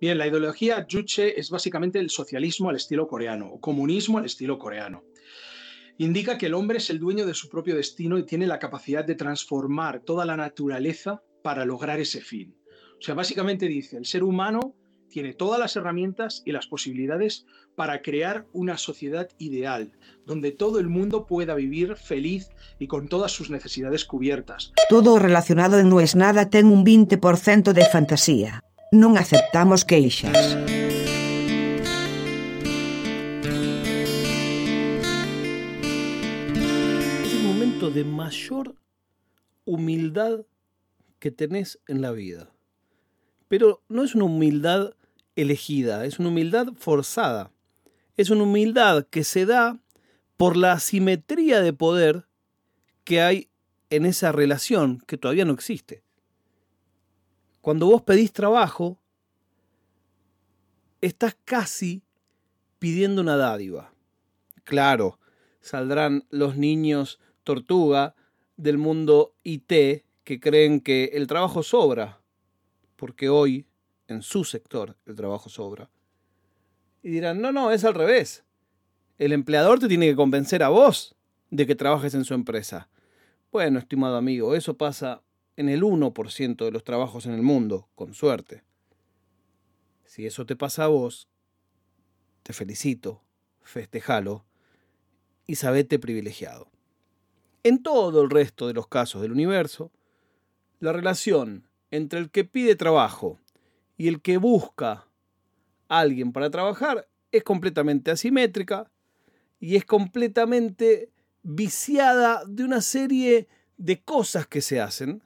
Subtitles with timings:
[0.00, 4.58] Bien, la ideología Juche es básicamente el socialismo al estilo coreano, o comunismo al estilo
[4.58, 5.04] coreano.
[5.98, 9.04] Indica que el hombre es el dueño de su propio destino y tiene la capacidad
[9.04, 12.56] de transformar toda la naturaleza para lograr ese fin.
[12.98, 14.74] O sea, básicamente dice, el ser humano
[15.10, 17.44] tiene todas las herramientas y las posibilidades
[17.76, 19.92] para crear una sociedad ideal,
[20.24, 22.48] donde todo el mundo pueda vivir feliz
[22.78, 24.72] y con todas sus necesidades cubiertas.
[24.88, 28.64] Todo relacionado No es nada ten un 20% de fantasía.
[28.90, 30.34] Non aceptamos queixas.
[37.22, 38.74] Es el momento de mayor
[39.62, 40.42] humildad
[41.22, 42.50] que tenés en la vida.
[43.46, 44.98] Pero no es una humildad
[45.36, 47.52] elegida, es una humildad forzada.
[48.16, 49.78] Es una humildad que se da
[50.36, 52.26] por la asimetría de poder
[53.04, 53.50] que hay
[53.88, 56.02] en esa relación que todavía no existe.
[57.70, 58.98] Cuando vos pedís trabajo,
[61.00, 62.02] estás casi
[62.80, 63.92] pidiendo una dádiva.
[64.64, 65.20] Claro,
[65.60, 68.16] saldrán los niños tortuga
[68.56, 72.20] del mundo IT que creen que el trabajo sobra,
[72.96, 73.68] porque hoy
[74.08, 75.88] en su sector el trabajo sobra.
[77.04, 78.42] Y dirán, no, no, es al revés.
[79.16, 81.14] El empleador te tiene que convencer a vos
[81.50, 82.88] de que trabajes en su empresa.
[83.52, 85.22] Bueno, estimado amigo, eso pasa
[85.60, 88.62] en el 1% de los trabajos en el mundo, con suerte.
[90.06, 91.28] Si eso te pasa a vos,
[92.42, 93.22] te felicito,
[93.60, 94.46] festejalo
[95.46, 96.70] y sabete privilegiado.
[97.62, 99.92] En todo el resto de los casos del universo,
[100.78, 103.38] la relación entre el que pide trabajo
[103.98, 105.08] y el que busca
[105.90, 108.90] a alguien para trabajar es completamente asimétrica
[109.58, 111.10] y es completamente
[111.42, 115.22] viciada de una serie de cosas que se hacen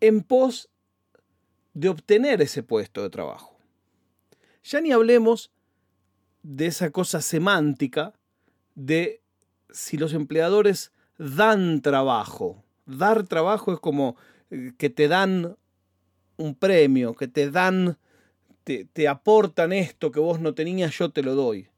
[0.00, 0.68] en pos
[1.74, 3.56] de obtener ese puesto de trabajo.
[4.64, 5.50] Ya ni hablemos
[6.42, 8.14] de esa cosa semántica
[8.74, 9.22] de
[9.70, 12.64] si los empleadores dan trabajo.
[12.86, 14.16] Dar trabajo es como
[14.50, 15.56] eh, que te dan
[16.36, 17.98] un premio, que te dan,
[18.64, 21.68] te, te aportan esto que vos no tenías, yo te lo doy.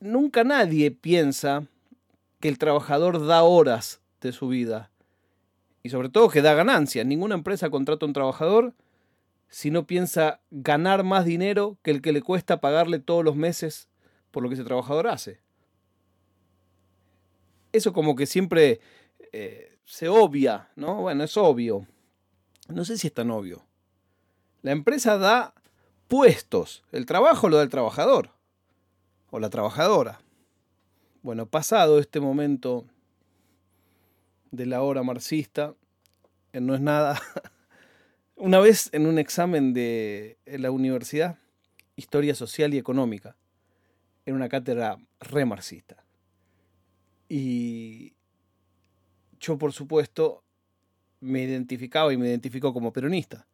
[0.00, 1.66] Nunca nadie piensa
[2.40, 4.90] que el trabajador da horas de su vida
[5.82, 7.06] y sobre todo que da ganancias.
[7.06, 8.74] Ninguna empresa contrata a un trabajador
[9.48, 13.88] si no piensa ganar más dinero que el que le cuesta pagarle todos los meses
[14.30, 15.40] por lo que ese trabajador hace.
[17.72, 18.80] Eso como que siempre
[19.32, 21.02] eh, se obvia, ¿no?
[21.02, 21.86] Bueno, es obvio
[22.70, 23.64] no sé si es tan obvio.
[24.62, 25.54] La empresa da
[26.08, 26.82] puestos.
[26.92, 28.30] El trabajo lo da el trabajador
[29.30, 30.20] o la trabajadora.
[31.22, 32.84] Bueno, pasado este momento
[34.50, 35.74] de la hora marxista,
[36.52, 37.20] no es nada.
[38.36, 41.38] Una vez en un examen de la universidad,
[41.96, 43.36] Historia Social y Económica,
[44.24, 46.04] en una cátedra re marxista.
[47.28, 48.14] Y
[49.38, 50.42] yo, por supuesto,
[51.20, 53.46] me identificaba y me identificó como peronista.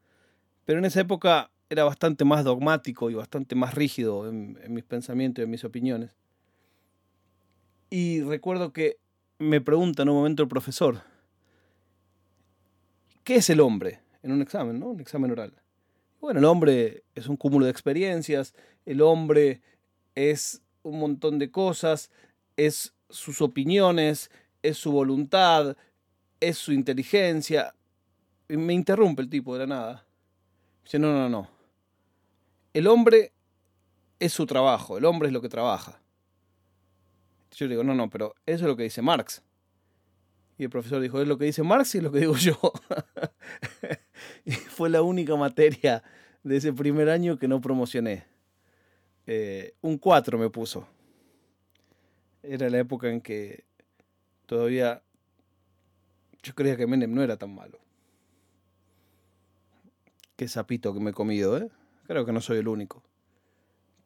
[0.65, 5.43] Pero en esa época era bastante más dogmático y bastante más rígido en, mis pensamientos
[5.43, 6.17] y en mis opiniones.
[7.91, 8.99] Y recuerdo que
[9.39, 11.03] me pregunta en un momento el profesor,
[13.25, 14.01] ¿qué es el hombre?
[14.23, 14.89] En un examen, ¿no?
[14.89, 15.53] Un examen oral.
[16.21, 18.55] Bueno, el hombre es un cúmulo de experiencias,
[18.85, 19.61] el hombre
[20.15, 22.11] es un montón de cosas,
[22.57, 24.31] es sus opiniones,
[24.63, 25.77] es su voluntad,
[26.41, 27.75] es su inteligencia.
[28.49, 30.07] Y me interrumpe el tipo de la nada.
[30.85, 31.49] Dice, no, no, no.
[32.73, 33.33] El hombre
[34.19, 36.01] es su trabajo, el hombre es lo que trabaja.
[37.53, 39.43] Yo le digo, no, no, pero eso es lo que dice Marx.
[40.59, 42.59] Y el profesor dijo, es lo que dice Marx y es lo que digo yo.
[44.45, 46.03] y fue la única materia
[46.43, 48.25] de ese primer año que no promocioné.
[49.27, 50.87] Eh, un 4 me puso.
[52.43, 53.65] Era la época en que
[54.47, 55.03] todavía
[56.43, 57.81] yo creía que Menem no era tan malo.
[60.37, 61.69] Qué sapito que me he comido, ¿eh?
[62.07, 63.03] Creo que no soy el único.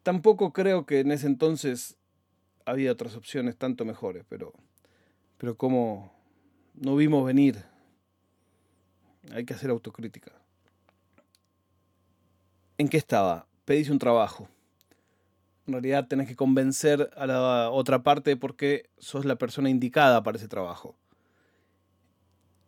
[0.01, 1.97] Tampoco creo que en ese entonces
[2.71, 4.53] había otras opciones tanto mejores, pero,
[5.37, 6.13] pero como
[6.73, 7.61] no vimos venir,
[9.33, 10.31] hay que hacer autocrítica.
[12.77, 13.45] ¿En qué estaba?
[13.65, 14.47] Pedís un trabajo.
[15.67, 20.37] En realidad tenés que convencer a la otra parte porque sos la persona indicada para
[20.37, 20.95] ese trabajo.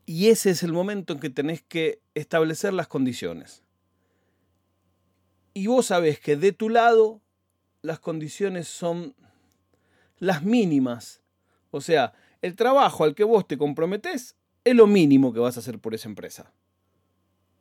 [0.05, 3.63] Y ese es el momento en que tenés que establecer las condiciones.
[5.53, 7.21] Y vos sabés que de tu lado
[7.81, 9.15] las condiciones son
[10.23, 11.21] las mínimas.
[11.69, 15.59] O sea, el trabajo al que vos te comprometés es lo mínimo que vas a
[15.59, 16.53] hacer por esa empresa.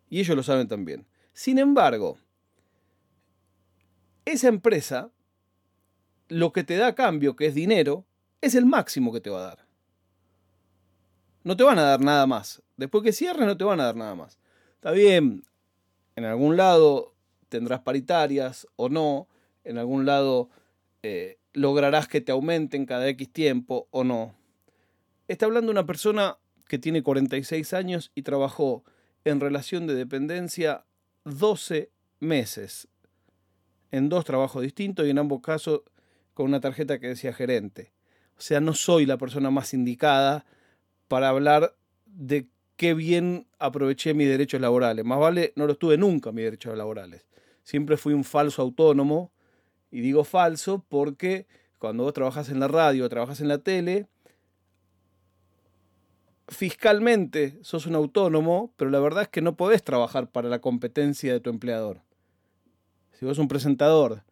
[0.09, 1.07] Y ellos lo saben también.
[1.33, 2.19] Sin embargo,
[4.25, 5.11] esa empresa,
[6.29, 8.07] lo que te da a cambio, que es dinero,
[8.41, 9.67] es el máximo que te va a dar.
[11.43, 12.63] No te van a dar nada más.
[12.77, 14.39] Después que cierres no te van a dar nada más.
[14.75, 15.45] Está bien,
[16.15, 17.13] en algún lado
[17.49, 19.27] tendrás paritarias o no,
[19.65, 20.49] en algún lado
[21.03, 24.35] eh, lograrás que te aumenten cada X tiempo o no.
[25.29, 26.39] Está hablando una persona
[26.69, 28.85] que tiene 46 años y trabajó
[29.25, 30.85] en relación de dependencia
[31.25, 31.91] 12
[32.21, 32.89] meses,
[33.91, 35.83] en dos trabajos distintos y en ambos casos
[36.35, 37.93] con una tarjeta que decía gerente.
[38.39, 40.45] O sea, no soy la persona más indicada
[41.09, 41.77] para hablar
[42.07, 45.05] de qué bien aproveché mis derechos laborales.
[45.05, 47.27] Más vale, no los tuve nunca mis derechos laborales.
[47.63, 49.31] Siempre fui un falso autónomo.
[49.93, 51.47] Y digo falso porque
[51.79, 54.09] cuando vos trabajas en la radio o trabajas en la tele,
[56.49, 61.33] fiscalmente sos un autónomo, pero la verdad es que no podés trabajar para la competencia
[61.33, 62.01] de tu empleador.
[63.13, 64.25] Si vos un presentador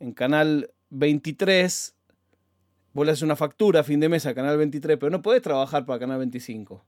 [0.00, 1.94] en Canal 23,
[2.92, 5.42] vos le haces una factura a fin de mes a Canal 23, pero no podés
[5.42, 6.84] trabajar para Canal 25.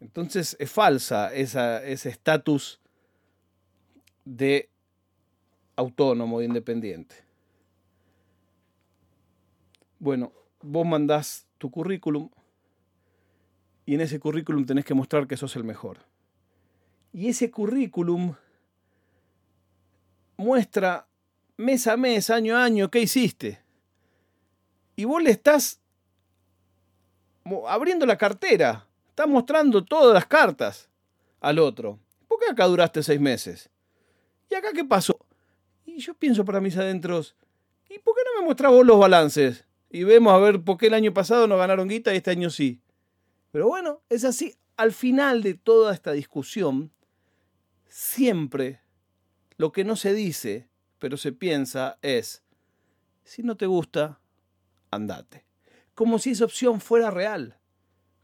[0.00, 2.80] Entonces es falsa ese estatus
[4.24, 4.69] de
[5.80, 7.16] autónomo, de independiente.
[9.98, 10.32] Bueno,
[10.62, 12.30] vos mandás tu currículum
[13.86, 15.98] y en ese currículum tenés que mostrar que sos el mejor.
[17.12, 18.34] Y ese currículum
[20.36, 21.08] muestra
[21.56, 23.60] mes a mes, año a año, qué hiciste.
[24.96, 25.80] Y vos le estás
[27.66, 30.88] abriendo la cartera, estás mostrando todas las cartas
[31.40, 31.98] al otro.
[32.28, 33.68] ¿Por qué acá duraste seis meses?
[34.50, 35.18] ¿Y acá qué pasó?
[36.00, 37.36] Yo pienso para mis adentros,
[37.88, 39.66] ¿y por qué no me mostrás vos los balances?
[39.90, 42.48] Y vemos a ver por qué el año pasado no ganaron guita y este año
[42.48, 42.80] sí.
[43.52, 44.56] Pero bueno, es así.
[44.76, 46.90] Al final de toda esta discusión,
[47.86, 48.80] siempre
[49.58, 50.68] lo que no se dice,
[50.98, 52.42] pero se piensa es,
[53.24, 54.20] si no te gusta,
[54.90, 55.44] andate.
[55.94, 57.58] Como si esa opción fuera real.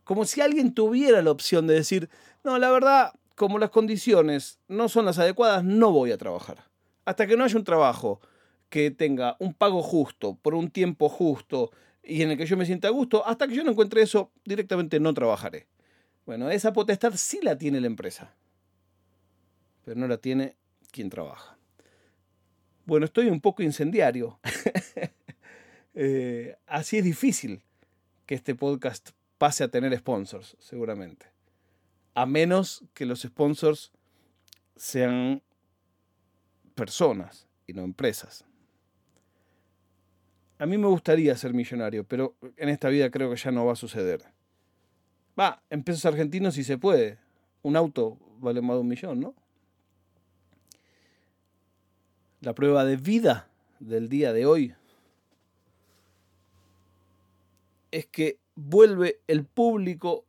[0.05, 2.08] Como si alguien tuviera la opción de decir,
[2.43, 6.64] no, la verdad, como las condiciones no son las adecuadas, no voy a trabajar.
[7.06, 8.20] Hasta que no haya un trabajo
[8.69, 11.70] que tenga un pago justo, por un tiempo justo,
[12.03, 14.31] y en el que yo me sienta a gusto, hasta que yo no encuentre eso,
[14.44, 15.67] directamente no trabajaré.
[16.26, 18.35] Bueno, esa potestad sí la tiene la empresa,
[19.85, 20.56] pero no la tiene
[20.91, 21.56] quien trabaja.
[22.85, 24.38] Bueno, estoy un poco incendiario.
[25.99, 27.62] Eh, así es difícil
[28.26, 31.25] que este podcast pase a tener sponsors, seguramente.
[32.12, 33.93] A menos que los sponsors
[34.76, 35.43] sean
[36.76, 38.44] personas y no empresas.
[40.58, 43.73] A mí me gustaría ser millonario, pero en esta vida creo que ya no va
[43.73, 44.23] a suceder.
[45.38, 47.19] Va, en pesos argentinos si se puede.
[47.62, 49.34] Un auto vale más de un millón, ¿no?
[52.40, 53.49] La prueba de vida
[53.81, 54.75] del día de hoy
[57.90, 60.25] es que vuelve el público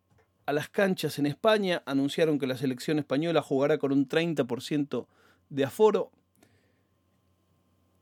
[0.46, 1.84] a las canchas en España.
[1.86, 5.06] Anunciaron que la selección española jugará con un 30%
[5.50, 6.12] de aforo.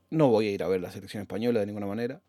[0.09, 2.21] No voy a ir a ver la selección española de ninguna manera.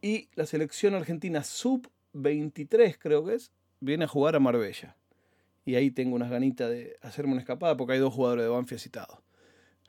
[0.00, 4.96] Y la selección argentina sub-23, creo que es, viene a jugar a Marbella.
[5.64, 8.80] Y ahí tengo unas ganitas de hacerme una escapada porque hay dos jugadores de Banfield
[8.80, 9.18] citados.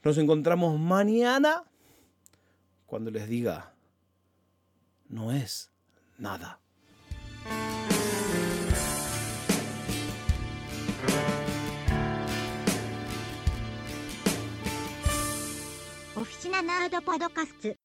[0.03, 1.63] Nos encontramos mañana
[2.85, 3.73] cuando les diga,
[5.07, 5.71] no es
[6.17, 6.59] nada.
[16.19, 17.78] オフィシナナードパドカスツ。